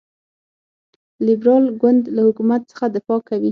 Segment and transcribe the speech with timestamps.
[1.25, 3.49] لیبرال ګوند له حکومت څخه دفاع کوي.